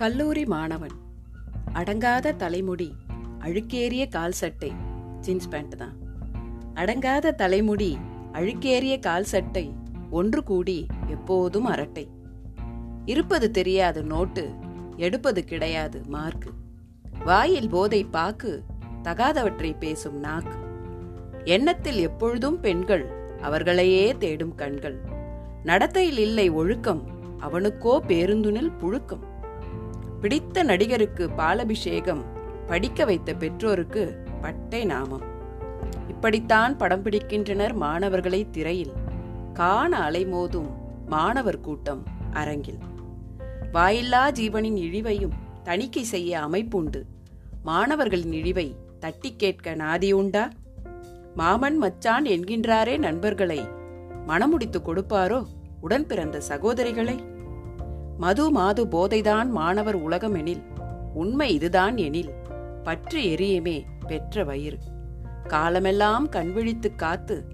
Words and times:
கல்லூரி 0.00 0.44
மாணவன். 0.44 0.94
அடங்காத 1.72 2.36
தலைமுடி 2.36 2.92
அழுக்கேறிய 3.38 4.08
கால் 4.08 4.32
சட்டை 4.32 4.72
ஜீன்ஸ் 5.20 5.48
பேண்ட் 5.48 5.76
தான். 5.76 5.96
அடங்காத 6.74 7.34
தலைமுடி 7.34 7.98
அழுக்கேறிய 8.32 8.98
கால் 8.98 9.24
சட்டை 9.24 9.72
ஒன்று 10.10 10.42
கூடி 10.42 10.86
எப்போதும் 11.06 11.64
அரட்டை. 11.64 12.10
இருப்பது 13.04 13.50
தெரியாது 13.50 14.04
நோட்டு 14.04 14.54
எடுப்பது 14.96 15.44
கிடையாது 15.44 16.02
மார்க்கு 16.06 16.50
வாயில் 17.24 17.68
போதை 17.68 18.04
பாக்கு 18.04 18.62
தகாதவற்றை 19.02 19.78
பேசும் 19.78 20.18
நாக்கு. 20.18 20.58
எண்ணத்தில் 21.44 21.98
எப்பொழுதும் 21.98 22.60
பெண்கள் 22.60 23.06
அவர்களையே 23.40 24.16
தேடும் 24.18 24.54
கண்கள். 24.54 25.00
நடத்தையில் 25.64 26.18
இல்லை 26.18 26.50
ஒழுக்கம் 26.50 27.04
அவனுக்கோ 27.38 28.02
பேருந்துனில் 28.06 28.72
புழுக்கம். 28.82 29.29
பிடித்த 30.20 30.62
நடிகருக்கு 30.62 31.30
பாலபிஷேகம் 31.30 32.24
படிக்க 32.66 33.04
வைத்த 33.04 33.34
பெற்றோருக்கு 33.34 34.18
பட்டை 34.40 34.84
நாமம். 34.84 35.22
இப்படித்தான் 36.08 36.76
படம் 36.76 37.02
பிடிக்கின்றனர் 37.02 37.74
மாணவர்களை 37.74 38.50
திரையில். 38.50 38.92
காண 39.52 40.10
அலைமோதும் 40.10 40.70
மாணவர் 41.06 41.60
கூட்டம் 41.60 42.02
அரங்கில். 42.32 42.78
வாயில்லா 43.72 44.30
ஜீவனின் 44.30 44.76
இழிவையும் 44.76 45.32
தணிக்கை 45.62 46.02
செய்ய 46.02 46.40
அமைப்புண்டு. 46.40 47.02
மாணவர்களின் 47.62 48.32
இழிவை 48.32 48.76
தட்டி 48.98 49.34
கேட்க 49.36 49.74
நாதியுண்டா 49.74 50.48
மாமன் 51.34 51.76
மச்சான் 51.76 52.24
என்கின்றாரே 52.24 52.98
நண்பர்களை. 52.98 53.68
மனமுடித்து 54.26 54.80
கொடுப்பாரோ 54.80 55.44
உடன் 55.80 56.06
பிறந்த 56.06 56.40
சகோதரிகளை? 56.48 57.38
மது 58.20 58.50
மாது 58.50 58.86
போதைதான் 58.86 59.48
மாணவர் 59.48 59.94
உலகம் 59.94 60.34
எனில் 60.34 60.62
உண்மை 61.14 61.54
இதுதான் 61.54 61.96
எனில் 61.96 62.32
பற்று 62.84 63.20
எரியுமே 63.22 63.84
பெற்ற 64.06 64.44
வயிறு. 64.44 64.78
காலமெல்லாம் 65.46 66.28
கண்விழித்து 66.28 66.94
காத்து 66.94 67.44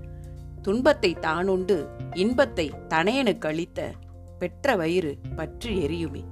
துன்பத்தை 0.63 1.17
தானுண்டு 1.21 1.87
இன்பத்தை 2.15 2.73
தனையனுக்கு 2.89 3.47
அளித்த 3.47 3.91
பெற்ற 4.39 4.77
வயிறு 4.77 5.19
பற்று 5.37 5.71
எரியுமே. 5.71 6.25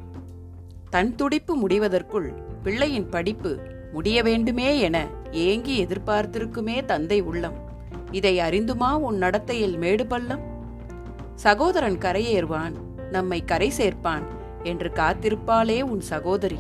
தன் 0.90 1.14
துடிப்பு 1.14 1.68
முடிவதற்குள் 1.68 2.28
பிள்ளையின் 2.62 3.08
படிப்பு 3.08 3.58
முடிய 3.92 4.22
வேண்டுமே 4.22 4.78
என 4.78 5.06
ஏங்கி 5.30 5.86
எதிர்பார்த்திருக்குமே 5.86 6.84
தந்தை 6.84 7.20
உள்ளம். 7.20 7.58
இதை 8.10 8.38
அறிந்துமா 8.38 8.92
உன் 8.92 9.16
நடத்தையில் 9.16 9.78
மேடு 9.78 10.06
பள்ளம்? 10.06 10.42
சகோதரன் 11.34 11.98
கரையேறுவான் 11.98 12.74
நம்மை 13.14 13.44
கரை 13.44 13.72
சேர்ப்பான் 13.76 14.22
என்று 14.62 14.90
காத்திருப்பாளே 14.94 15.80
உன் 15.80 16.00
சகோதரி. 16.00 16.58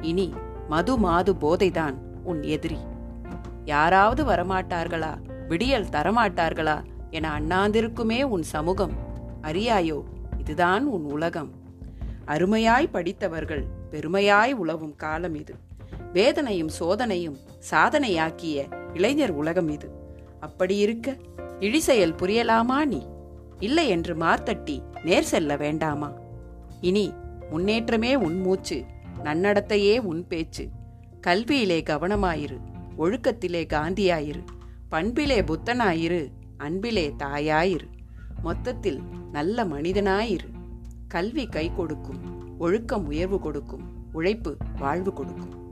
இனி 0.00 0.34
மது 0.68 0.96
மாது 0.96 1.32
போதைதான் 1.34 1.94
உன் 2.24 2.42
எதிரி. 2.42 2.76
யாராவது 3.64 4.24
வரமாட்டார்களா? 4.24 5.16
விடியல் 5.48 5.84
தரமாட்டார்களா? 5.84 6.82
என 7.10 7.40
அண்ணாந்திருக்குமே 7.40 8.22
உன் 8.22 8.42
சமூகம். 8.42 8.92
அறியாயோ? 9.42 10.02
இதுதான் 10.38 10.86
உன் 10.86 11.04
உலகம். 11.04 11.50
அருமையாய் 12.26 12.90
படித்தவர்கள் 12.90 13.64
பெருமையாய் 13.90 14.52
உழவும் 14.52 14.96
காலம் 14.96 15.34
இது. 15.34 15.54
வேதனையும் 16.12 16.70
சோதனையும் 16.80 17.38
சாதனையாக்கிய 17.70 18.68
இளைஞர் 18.94 19.30
உலகம் 19.30 19.68
இது. 19.68 19.88
அப்படி 20.40 20.76
இருக்க 20.76 21.16
இழிசெயல் 21.60 22.16
புரியலாமா 22.16 22.84
நீ? 22.84 23.06
இல்லை 23.58 23.88
என்று 23.88 24.16
மார்த்தட்டி 24.16 24.82
நேர் 25.04 25.22
செல்ல 25.22 25.56
வேண்டாமா? 25.56 26.12
இனி 26.80 27.12
முன்னேற்றமே 27.50 28.14
உன் 28.14 28.40
மூச்சு 28.40 28.84
நன்னடத்தையே 29.24 29.98
உன் 29.98 30.26
பேச்சு. 30.26 30.68
கல்வியிலே 31.26 31.82
கவனமாயிரு 31.82 32.58
ஒழுக்கத்திலே 32.98 33.66
காந்தியாயிரு 33.66 34.44
பண்பிலே 34.88 35.40
புத்தனாயிரு 35.42 36.30
அன்பிலே 36.56 37.14
தாயாயிரு. 37.18 37.86
மொத்தத்தில் 38.42 39.00
நல்ல 39.32 39.64
மனிதனாயிரு. 39.64 40.48
கல்வி 41.08 41.46
கை 41.46 41.72
கொடுக்கும் 41.74 42.58
ஒழுக்கம் 42.58 43.06
உயர்வு 43.06 43.38
கொடுக்கும் 43.38 44.12
உழைப்பு 44.12 44.56
வாழ்வு 44.78 45.12
கொடுக்கும். 45.12 45.63